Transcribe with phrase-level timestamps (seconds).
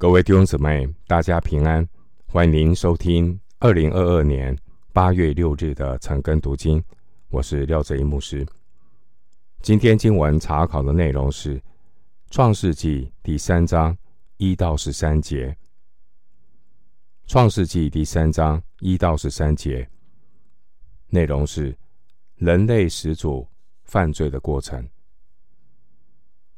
[0.00, 1.84] 各位弟兄姊妹，大家平安！
[2.28, 4.56] 欢迎您收听二零二二年
[4.92, 6.80] 八月六日的晨更读经，
[7.30, 8.46] 我是廖哲一牧师。
[9.60, 11.58] 今天经文查考的内容是
[12.30, 13.98] 《创世纪》第三章
[14.36, 15.48] 一到十三节，
[17.26, 19.90] 《创世纪》第三章一到十三节
[21.08, 21.76] 内容是
[22.36, 23.44] 人类始祖
[23.82, 24.88] 犯罪的过程。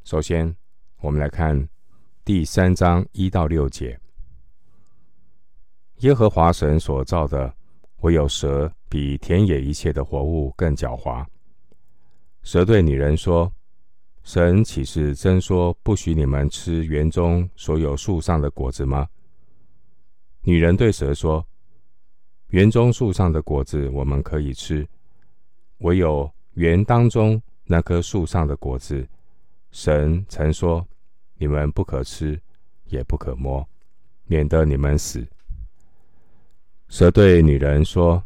[0.04, 0.54] 首先，
[1.00, 1.66] 我们来看。
[2.22, 3.98] 第三章一到六节，
[6.00, 7.52] 耶和华神所造的，
[8.02, 11.24] 唯有蛇比田野一切的活物更狡猾。
[12.42, 13.50] 蛇对女人说
[14.22, 19.08] ：“神岂是真说不许你们吃园中所有树上的果子吗？”
[20.44, 21.44] 女人对蛇说
[22.48, 24.86] ：“园中树上的果子我们可以吃，
[25.78, 29.08] 唯有园当中那棵树上的果子，
[29.70, 30.86] 神曾说。”
[31.40, 32.38] 你们不可吃，
[32.90, 33.66] 也不可摸，
[34.26, 35.26] 免得你们死。
[36.88, 38.22] 蛇对女人说：“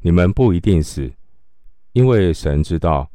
[0.00, 1.10] 你们不一定死，
[1.92, 3.10] 因为神知道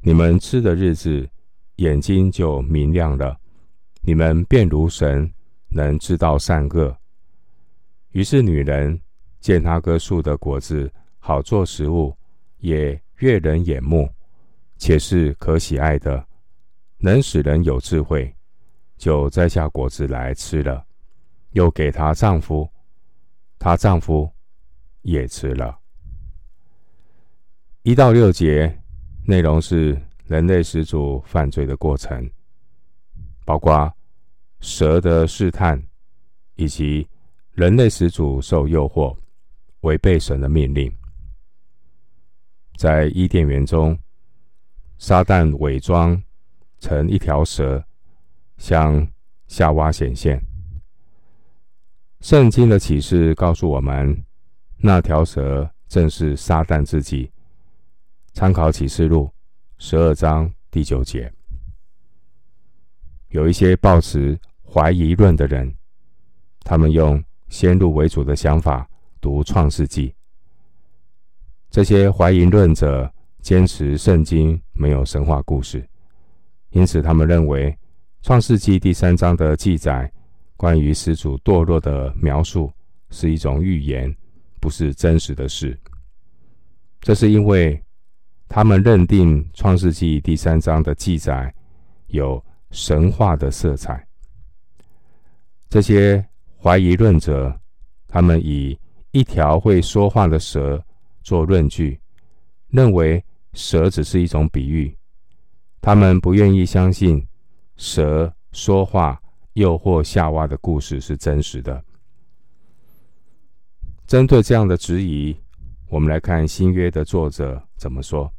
[0.00, 1.30] 你们吃的日子，
[1.76, 3.38] 眼睛就明亮了，
[4.02, 5.32] 你们便如神，
[5.68, 6.96] 能知道善恶。”
[8.10, 9.00] 于是女人
[9.38, 12.12] 见那棵树的果子好做食物，
[12.58, 14.12] 也悦人眼目，
[14.78, 16.26] 且是可喜爱的，
[16.98, 18.34] 能使人有智慧。
[19.00, 20.84] 就摘下果子来吃了，
[21.52, 22.70] 又给她丈夫，
[23.58, 24.30] 她丈夫
[25.00, 25.80] 也吃了。
[27.82, 28.78] 一到六节
[29.24, 32.30] 内容是人类始祖犯罪的过程，
[33.46, 33.90] 包括
[34.60, 35.82] 蛇的试探，
[36.56, 37.08] 以及
[37.52, 39.16] 人类始祖受诱惑，
[39.80, 40.94] 违背神的命令。
[42.76, 43.98] 在伊甸园中，
[44.98, 46.22] 撒旦伪装
[46.80, 47.82] 成一条蛇。
[48.60, 49.08] 向
[49.48, 50.40] 夏娃显现。
[52.20, 54.22] 圣经的启示告诉我们，
[54.76, 57.32] 那条蛇正是撒旦自己。
[58.34, 59.32] 参考启示录
[59.78, 61.32] 十二章第九节。
[63.28, 65.74] 有一些抱持怀疑论的人，
[66.60, 68.86] 他们用先入为主的想法
[69.22, 70.14] 读创世纪。
[71.70, 73.10] 这些怀疑论者
[73.40, 75.88] 坚持圣经没有神话故事，
[76.70, 77.74] 因此他们认为。
[78.22, 80.10] 创世纪第三章的记载，
[80.54, 82.70] 关于始祖堕落的描述，
[83.08, 84.14] 是一种预言，
[84.60, 85.78] 不是真实的事。
[87.00, 87.82] 这是因为
[88.46, 91.52] 他们认定创世纪第三章的记载
[92.08, 94.06] 有神话的色彩。
[95.70, 96.22] 这些
[96.62, 97.58] 怀疑论者，
[98.06, 98.78] 他们以
[99.12, 100.82] 一条会说话的蛇
[101.22, 101.98] 做论据，
[102.68, 104.94] 认为蛇只是一种比喻，
[105.80, 107.26] 他们不愿意相信。
[107.80, 109.18] 蛇说话
[109.54, 111.82] 诱惑夏娃的故事是真实的。
[114.06, 115.34] 针对这样的质疑，
[115.88, 118.30] 我们来看新约的作者怎么说。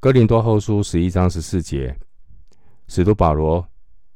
[0.00, 1.94] 哥林多后书十一章十四节，
[2.88, 3.68] 使徒保罗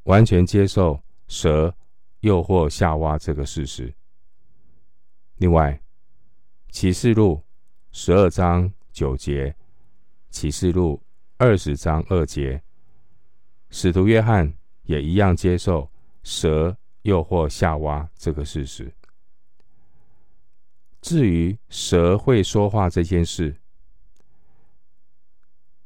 [0.05, 1.71] 完全接受蛇
[2.21, 3.93] 诱惑夏娃这个事实。
[5.37, 5.79] 另外，
[6.71, 7.39] 启示录
[7.91, 9.55] 十二章九节，
[10.31, 10.99] 启示录
[11.37, 12.59] 二十章二节。
[13.71, 15.89] 使徒约翰也一样接受
[16.23, 18.93] 蛇诱惑夏娃这个事实。
[21.01, 23.55] 至于蛇会说话这件事，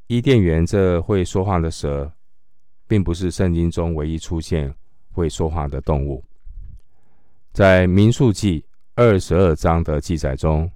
[0.08, 2.12] 伊甸园这会说话的蛇，
[2.88, 4.74] 并不是圣经中唯一出现
[5.12, 6.22] 会说话的动物。
[7.52, 10.70] 在民数记二十二章的记载中，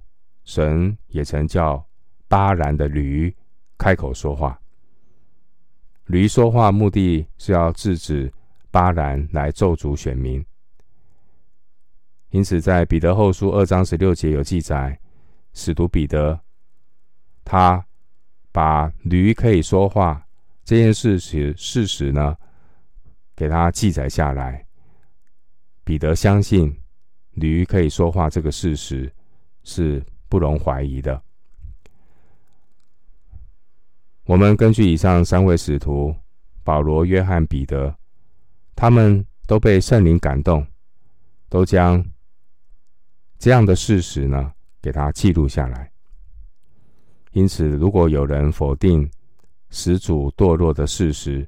[0.45, 1.85] 神也曾叫
[2.29, 3.35] 巴兰的驴
[3.77, 4.60] 开口说话。
[6.05, 8.31] 驴说话目的是要制止
[8.69, 10.45] 巴兰来咒诅选民，
[12.29, 14.99] 因此在彼得后书二章十六节有记载，
[15.53, 16.39] 使徒彼得
[17.43, 17.85] 他
[18.51, 20.25] 把驴可以说话
[20.63, 22.35] 这件事实事实呢，
[23.35, 24.65] 给他记载下来。
[25.83, 26.77] 彼得相信
[27.31, 29.11] 驴可以说话这个事实
[29.63, 31.21] 是不容怀疑的。
[34.25, 36.15] 我们根据以上三位使徒
[36.63, 37.93] 保罗、约翰、彼得，
[38.75, 40.65] 他们都被圣灵感动，
[41.49, 42.05] 都将
[43.39, 45.91] 这样的事实呢给他记录下来。
[47.31, 49.09] 因此，如果有人否定
[49.69, 51.47] 始祖堕落的事实，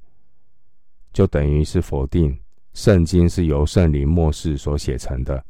[1.11, 2.37] 就等于是否定
[2.73, 5.43] 圣经是由圣灵默示所写成的。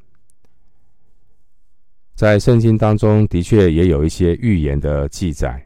[2.15, 5.62] 在圣经当中的确也有一些预言的记载。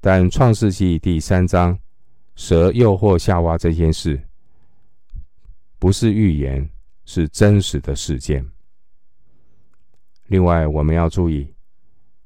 [0.00, 1.78] 但创世纪第三章，
[2.34, 4.18] 蛇诱惑夏娃这件事，
[5.78, 6.66] 不是预言，
[7.04, 8.44] 是真实的事件。
[10.28, 11.52] 另外，我们要注意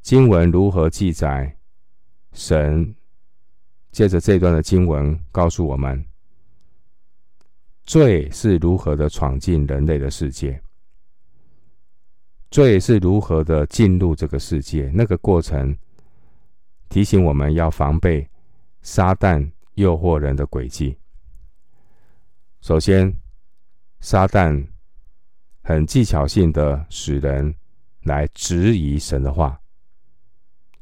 [0.02, 1.56] 经文如何记载。
[2.32, 2.94] 神
[3.92, 6.04] 借着这段的经文告诉我们，
[7.84, 10.60] 罪是如何的闯进人类的世界，
[12.50, 15.76] 罪是如何的进入这个世界，那个过程
[16.88, 18.28] 提醒我们要防备
[18.82, 20.98] 撒旦诱惑人的诡计。
[22.60, 23.16] 首先，
[24.00, 24.66] 撒旦
[25.62, 27.54] 很技巧性的使人。
[28.04, 29.58] 来质疑神的话，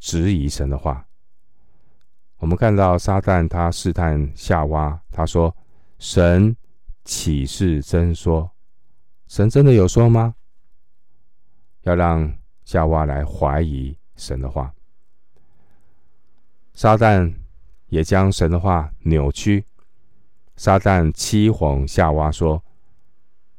[0.00, 1.06] 质疑神的话。
[2.38, 5.56] 我们看到撒旦他试探夏娃，他说
[6.00, 6.56] ：“神
[7.04, 8.50] 岂是真说？
[9.28, 10.34] 神真的有说吗？”
[11.82, 14.75] 要让夏娃来怀疑神的话。
[16.75, 17.35] 撒旦
[17.89, 19.65] 也将神的话扭曲。
[20.57, 22.63] 撒旦欺哄夏娃说：“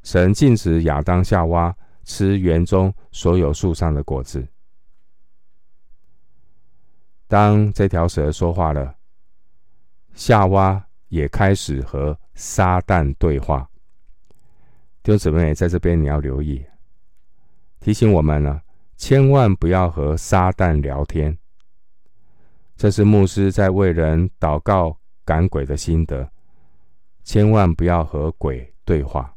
[0.02, 1.74] 神禁止亚当夏娃。”
[2.06, 4.46] 吃园中所有树上的果子。
[7.26, 8.94] 当这条蛇说话了，
[10.12, 13.66] 夏娃也开始和撒旦对话。
[15.02, 16.62] 弟兄姊妹，在这边你要留意，
[17.80, 18.60] 提醒我们呢，
[18.98, 21.38] 千万不要和撒旦聊天。
[22.76, 26.28] 这是牧师在为人祷告赶鬼的心得，
[27.22, 29.34] 千万不要和鬼对话。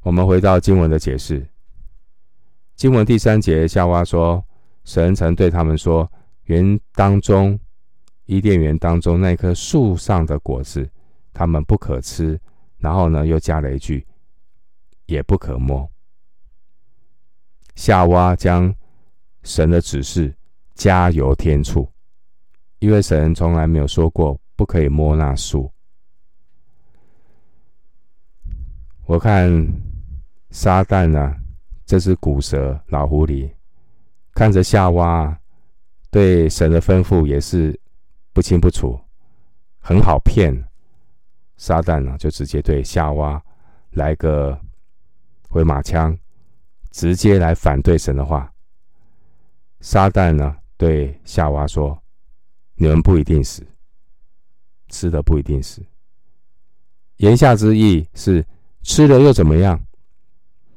[0.00, 1.46] 我们回到经文的解释。
[2.76, 4.42] 经文第三节，夏娃说
[4.84, 6.10] ：“神曾对他们说，
[6.44, 7.58] 园当中，
[8.26, 10.88] 伊甸园当中那棵树上的果子，
[11.34, 12.40] 他们不可吃。”
[12.78, 14.06] 然后呢，又加了一句
[15.06, 15.90] ：“也不可摸。”
[17.74, 18.72] 夏娃将
[19.42, 20.32] 神的指示
[20.78, 21.86] 加油添醋，
[22.78, 25.70] 因为神从来没有说过不可以摸那树。
[29.04, 29.68] 我看。
[30.50, 31.36] 撒旦啊，
[31.84, 33.52] 这只古蛇老狐狸，
[34.32, 35.38] 看着夏娃，
[36.10, 37.78] 对神的吩咐也是
[38.32, 38.98] 不清不楚，
[39.78, 40.56] 很好骗。
[41.58, 43.40] 撒旦呢，就直接对夏娃
[43.90, 44.58] 来个
[45.50, 46.18] 回马枪，
[46.92, 48.50] 直接来反对神的话。
[49.80, 52.00] 撒旦呢，对夏娃说
[52.76, 53.66] ：“你们不一定死，
[54.88, 55.84] 吃的不一定死。”
[57.18, 58.46] 言下之意是
[58.82, 59.78] 吃了又怎么样？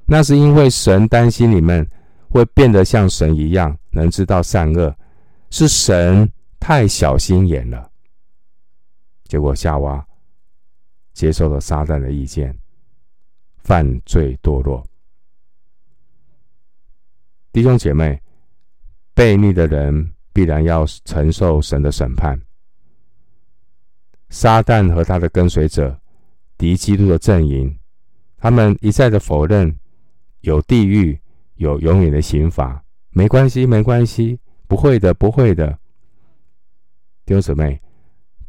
[0.06, 1.88] 那是因为神担心你们
[2.28, 4.94] 会变得像神一样，能知道善恶，
[5.52, 7.90] 是神太小心眼了。
[9.26, 10.06] 结果夏娃
[11.14, 12.58] 接受了撒旦的意见，
[13.60, 14.86] 犯罪堕落。
[17.54, 18.21] 弟兄姐妹，
[19.16, 22.40] 悖逆的人必然要承受神的审判。
[24.30, 26.00] 撒旦和他的跟随者，
[26.58, 27.78] 敌基督的阵营，
[28.38, 29.78] 他们一再的否认。
[30.42, 31.22] 有地狱，
[31.58, 35.78] 有永远的刑罚，没关系，没关系，不会的，不会的。
[37.28, 37.80] 弟兄姊妹，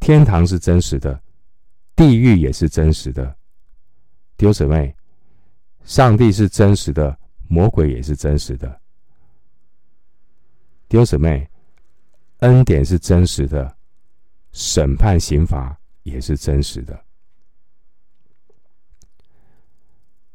[0.00, 1.20] 天堂是真实的，
[1.94, 3.36] 地狱也是真实的。
[4.38, 4.96] 弟兄姊妹，
[5.84, 7.14] 上帝是真实的，
[7.46, 8.80] 魔鬼也是真实的。
[10.92, 11.48] 弟兄姊妹，
[12.40, 13.74] 恩典是真实的，
[14.52, 17.02] 审判刑罚也是真实的。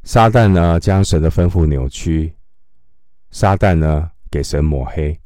[0.01, 2.33] 撒旦呢，将神的吩咐扭曲；
[3.29, 5.21] 撒旦呢，给神抹黑，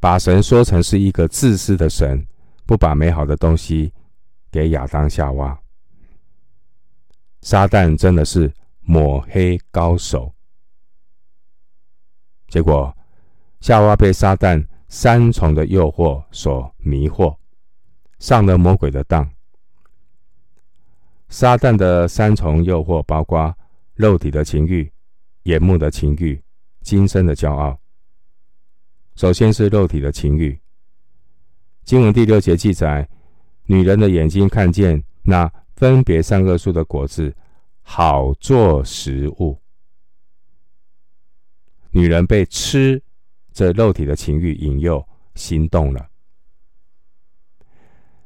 [0.00, 2.26] 把神说成是一个自私的神，
[2.64, 3.92] 不把美好的东西
[4.50, 5.60] 给亚当夏娃。
[7.42, 8.50] 撒旦真的是
[8.80, 10.34] 抹黑高手。
[12.48, 12.96] 结果，
[13.64, 17.34] 夏娃被撒旦三重的诱惑所迷惑，
[18.18, 19.26] 上了魔鬼的当。
[21.30, 23.56] 撒旦的三重诱惑包括。
[23.94, 24.92] 肉体的情欲、
[25.44, 26.42] 眼目的情欲、
[26.82, 27.78] 今生的骄傲。
[29.14, 30.60] 首先是肉体的情欲。
[31.84, 33.08] 经文第六节记载，
[33.66, 37.34] 女人的眼睛看见那分别善恶树的果子，
[37.82, 39.58] 好做食物。
[41.92, 43.00] 女人被吃
[43.54, 45.02] 这肉体的情欲引诱，
[45.34, 46.06] 心动了。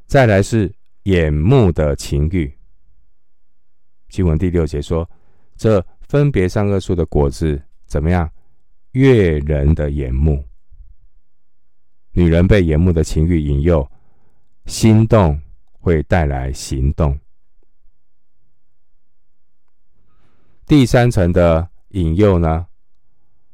[0.06, 2.52] 再来是眼目的情欲。
[4.08, 5.08] 经文第六节说。
[5.61, 8.30] 这分别善恶树的果子怎么样？
[8.92, 10.47] 悦人的眼目。
[12.12, 13.90] 女人被眼目的情欲引诱，
[14.66, 15.37] 心动
[15.73, 17.18] 会带来行动。
[20.64, 22.64] 第三层的引诱呢，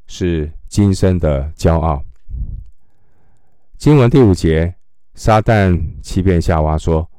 [0.05, 2.03] 是今生的骄傲。
[3.77, 4.75] 经文第五节，
[5.13, 7.09] 撒旦欺骗夏娃说：“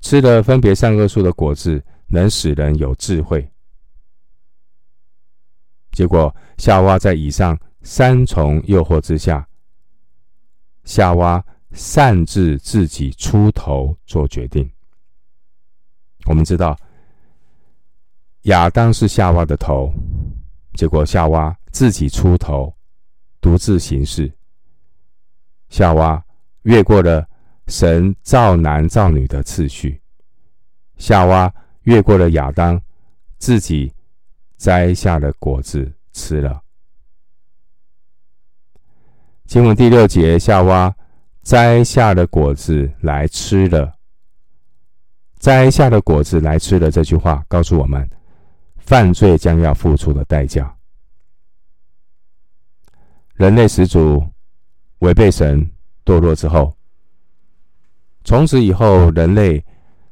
[0.00, 3.50] 吃了分别善恶树的果子。”能使人有智慧。
[5.90, 9.44] 结果，夏娃在以上三重诱惑之下，
[10.84, 14.70] 夏娃擅自自己出头做决定。
[16.26, 16.78] 我们知道，
[18.42, 19.92] 亚当是夏娃的头，
[20.74, 22.72] 结果夏娃自己出头，
[23.42, 24.32] 独自行事。
[25.68, 26.24] 夏娃
[26.62, 27.28] 越过了
[27.66, 30.00] 神造男造女的次序，
[30.96, 32.80] 夏娃越过了亚当，
[33.38, 33.92] 自己
[34.56, 36.62] 摘下了果子吃了。
[39.46, 40.94] 经文第六节，夏娃
[41.42, 43.92] 摘下了果子来吃了。
[45.38, 48.08] 摘下的果子来吃的这句话，告诉我们，
[48.76, 50.72] 犯罪将要付出的代价。
[53.42, 54.24] 人类始祖
[55.00, 55.68] 违背神
[56.04, 56.72] 堕落之后，
[58.22, 59.60] 从此以后，人类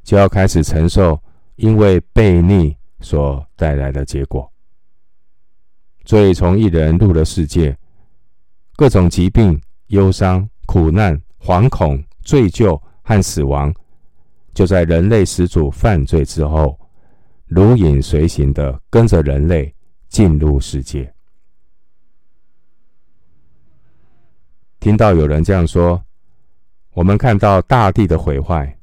[0.02, 1.16] 就要开始承受
[1.54, 4.50] 因为悖逆所带来的结果。
[6.04, 7.78] 所以从一人入了世界，
[8.74, 13.72] 各种疾病、忧伤、苦难、惶恐、罪疚和死亡。
[14.54, 16.76] 就在人类始祖犯罪之后，
[17.46, 19.72] 如影随形的跟着人类
[20.08, 21.14] 进入世界。
[24.80, 26.02] 听到有人这样说，
[26.92, 28.78] 我们看到大地的毁坏，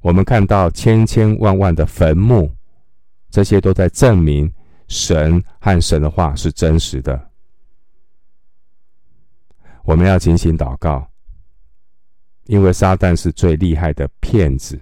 [0.00, 2.50] 我们看到千千万万的坟墓，
[3.30, 4.50] 这些都在证明
[4.88, 7.30] 神和神的话是真实的。
[9.84, 11.06] 我们要警醒祷告，
[12.46, 14.80] 因为撒旦是最厉害的骗子。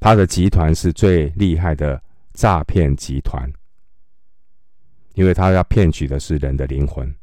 [0.00, 2.02] 他的集团是最厉害的
[2.32, 3.50] 诈骗集团，
[5.14, 7.14] 因为他要骗取的是人的灵魂。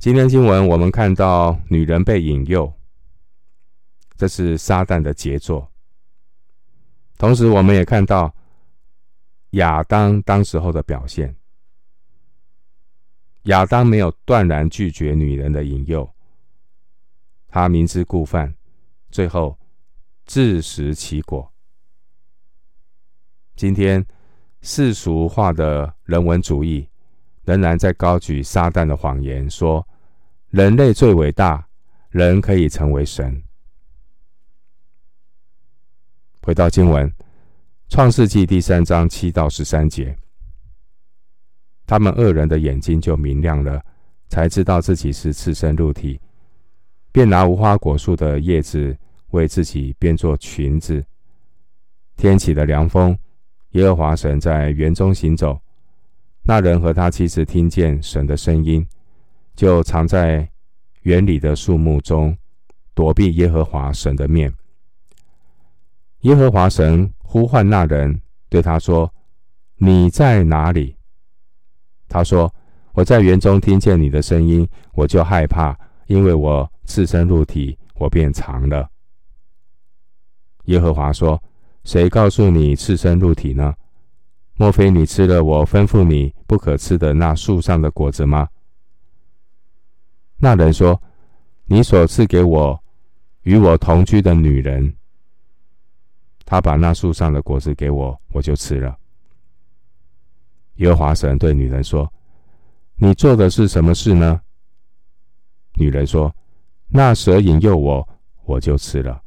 [0.00, 2.72] 今天经文我们看到女人被引诱，
[4.16, 5.70] 这是撒旦的杰作。
[7.18, 8.34] 同时，我们也看到
[9.50, 11.36] 亚当当时候的表现。
[13.42, 16.10] 亚当没有断然拒绝女人的引诱，
[17.46, 18.54] 他明知故犯。
[19.10, 19.58] 最后，
[20.24, 21.52] 自食其果。
[23.54, 24.06] 今天
[24.62, 26.88] 世俗化的人文主义
[27.50, 29.84] 仍然在高举撒旦的谎言，说
[30.50, 31.66] 人类最伟大，
[32.10, 33.42] 人可以成为神。
[36.42, 37.08] 回到经文，
[37.88, 40.16] 《创世纪》第三章七到十三节，
[41.88, 43.84] 他们二人的眼睛就明亮了，
[44.28, 46.20] 才知道自己是赤身露体。
[47.10, 48.96] 便拿无花果树的叶子
[49.30, 51.04] 为自己编做裙子。
[52.16, 53.18] 天起了凉风，
[53.70, 55.60] 耶和华神在园中行走。
[56.50, 58.84] 那人和他妻子听见神的声音，
[59.54, 60.50] 就藏在
[61.02, 62.36] 园里的树木中，
[62.92, 64.52] 躲避耶和华神的面。
[66.22, 69.08] 耶和华神呼唤那人，对他说
[69.78, 70.96] ：“你在哪里？”
[72.10, 72.52] 他说
[72.94, 75.78] ：“我在园中听见你的声音，我就害怕，
[76.08, 78.90] 因为我。”赤身露体，我便藏了。
[80.64, 81.40] 耶和华说
[81.86, 83.72] ：“谁告诉你赤身露体呢？
[84.60, 88.46] 莫非你吃了我吩咐你不可吃的那树上的果子吗？”
[90.36, 91.00] 那人说
[91.64, 92.78] ：“你所赐给我
[93.44, 94.94] 与我同居的女人，
[96.44, 98.94] 她把那树上的果子给我，我就吃了。”
[100.76, 102.12] 耶和华神对女人说
[103.00, 104.42] ：“你做的是什么事呢？”
[105.80, 106.30] 女人说。
[106.92, 108.08] 那蛇引诱我，
[108.44, 109.22] 我就吃了。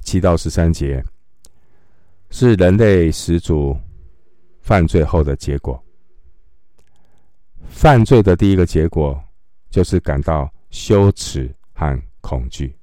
[0.00, 1.04] 七到十三节
[2.34, 3.76] 是人类始祖
[4.62, 5.80] 犯罪后的结果。
[7.68, 9.22] 犯罪的第一个结果
[9.68, 12.74] 就是感到羞耻和恐惧。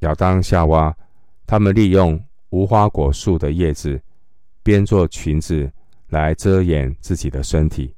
[0.00, 0.94] 亚当、夏娃
[1.46, 3.98] 他们利用无花果树的叶子
[4.62, 5.72] 编做裙子
[6.08, 7.94] 来遮掩自己的身体。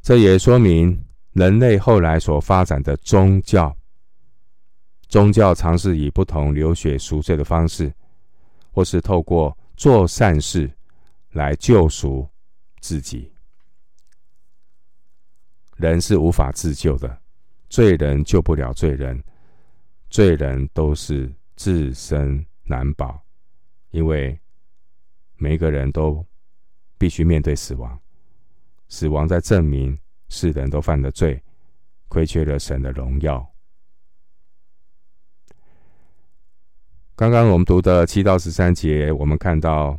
[0.00, 3.75] 这也说明人类后来所发展的宗教。
[5.08, 7.92] 宗教尝试以不同流血赎罪的方式，
[8.72, 10.70] 或是透过做善事
[11.32, 12.28] 来救赎
[12.80, 13.32] 自己。
[15.76, 17.18] 人是无法自救的，
[17.68, 19.22] 罪人救不了罪人，
[20.10, 23.22] 罪人都是自身难保，
[23.90, 24.38] 因为
[25.36, 26.24] 每个人都
[26.98, 27.98] 必须面对死亡。
[28.88, 29.98] 死亡在证明
[30.28, 31.42] 世人都犯了罪，
[32.08, 33.46] 亏缺了神的荣耀。
[37.16, 39.98] 刚刚我们读的七到十三节，我们看到，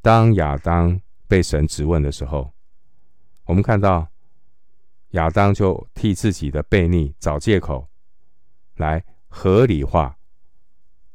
[0.00, 2.48] 当亚当被神质问的时候，
[3.44, 4.06] 我们看到
[5.10, 7.88] 亚当就替自己的悖逆找借口，
[8.76, 10.16] 来合理化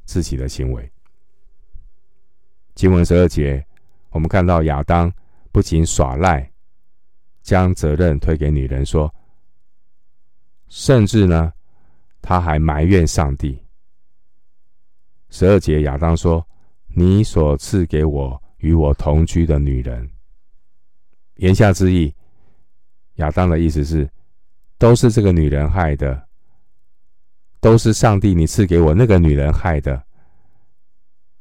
[0.03, 0.91] 自己的行为。
[2.75, 3.65] 经文十二节，
[4.10, 5.10] 我们看到亚当
[5.53, 6.51] 不仅耍赖，
[7.41, 9.10] 将责任推给女人说，
[10.67, 11.53] 甚至呢，
[12.21, 13.57] 他还埋怨上帝。
[15.31, 16.45] 十二节，亚当说
[16.93, 20.07] ：“你所赐给我与我同居的女人。”
[21.38, 22.13] 言下之意，
[23.15, 24.07] 亚当的意思是，
[24.77, 26.27] 都是这个女人害的，
[27.61, 30.03] 都是上帝你赐给我那个女人害的。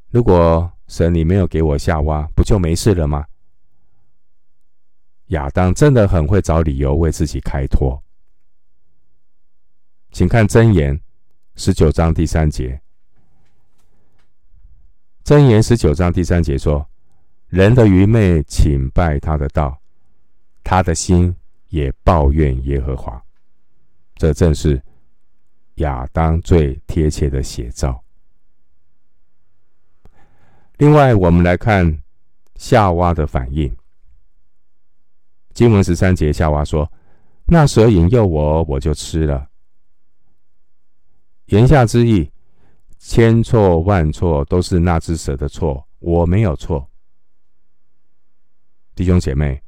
[0.08, 3.26] 如果神你没有给我夏娃，不就没事了吗？
[5.26, 8.00] 亚当真的很会找理由为自己开脱。
[10.12, 10.98] 请看箴言
[11.56, 12.80] 十九章第三节。
[15.30, 16.84] 箴言十九章第三节说
[17.46, 19.80] ：“人的愚昧请拜他的道，
[20.64, 21.32] 他的心
[21.68, 23.22] 也抱怨耶和华。”
[24.18, 24.82] 这正是
[25.76, 28.02] 亚当最贴切的写照。
[30.78, 32.02] 另外，我们来看
[32.56, 33.72] 夏娃的反应。
[35.54, 36.90] 经文十三节，夏娃说
[37.46, 39.48] ：“那蛇引诱我，我就吃了。”
[41.46, 42.28] 言下之意。
[43.02, 46.86] 千错万错都是那只蛇的错，我没有错。
[48.94, 49.60] 弟兄姐妹，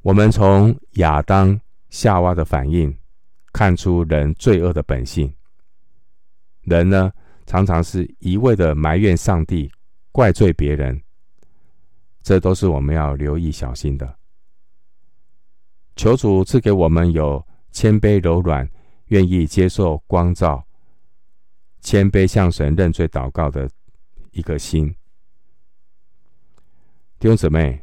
[0.00, 2.96] 我们从亚当、夏娃的反应
[3.52, 5.32] 看出人罪恶的本性。
[6.62, 7.12] 人呢，
[7.44, 9.70] 常常是一味的埋怨上帝、
[10.10, 10.98] 怪罪别人，
[12.22, 14.16] 这都是我们要留意小心的。
[15.96, 18.68] 求主赐给我们有谦卑柔软、
[19.08, 20.65] 愿意接受光照。
[21.86, 23.70] 谦卑向神认罪祷告的
[24.32, 24.92] 一个心，
[27.20, 27.80] 弟兄姊妹，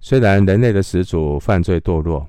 [0.00, 2.28] 虽然人类的始祖犯罪堕落，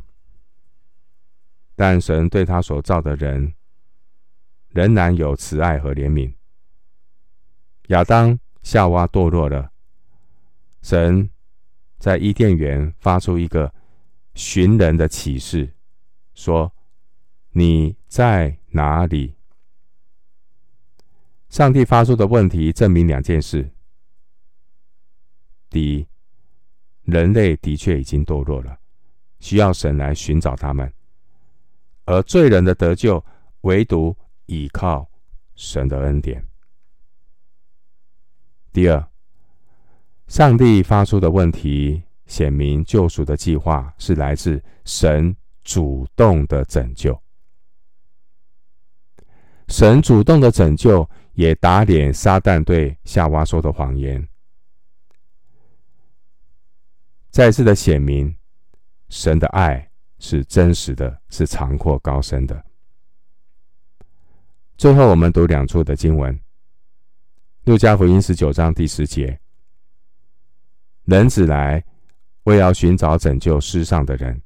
[1.76, 3.56] 但神对他所造的人
[4.68, 6.32] 仍然有慈爱和怜悯。
[7.88, 9.72] 亚当、夏娃堕落了，
[10.84, 11.32] 神
[11.98, 13.74] 在伊甸园发出一个
[14.36, 15.74] 寻人的启示，
[16.36, 16.72] 说
[17.54, 19.34] ：“你在哪里？”
[21.50, 23.68] 上帝发出的问题证明两件事：
[25.68, 26.08] 第一，
[27.04, 28.78] 人类的确已经堕落了，
[29.40, 30.88] 需要神来寻找他们；
[32.06, 33.24] 而罪人的得救，
[33.62, 35.10] 唯独倚靠
[35.56, 36.48] 神的恩典。
[38.72, 39.10] 第二，
[40.28, 47.20] 上帝发出的问题显明救赎的计划是来自神主动的拯救，
[49.68, 51.10] 神主动的拯救。
[51.40, 54.28] 也打脸撒旦对夏娃说的谎言，
[57.30, 58.36] 再次的显明
[59.08, 62.62] 神的爱是真实的，是长阔高深的。
[64.76, 66.38] 最后，我们读两处的经文：
[67.64, 69.40] 路加福音十九章第十节，
[71.06, 71.82] 人子来
[72.44, 74.38] 为要寻找拯救世上的人；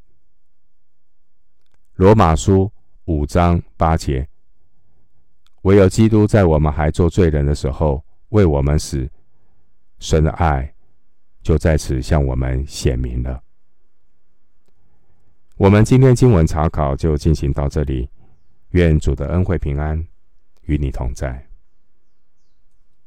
[1.96, 2.72] 罗马书
[3.06, 4.30] 五章八节。
[5.64, 9.10] 唯有基督在我们还做罪人的时候为我们死，
[10.00, 10.74] 神的爱
[11.42, 13.42] 就在此向我们显明了。
[15.56, 18.10] 我们今天经文查考就进行到这里，
[18.72, 20.06] 愿主的恩惠平安
[20.64, 21.48] 与你同在。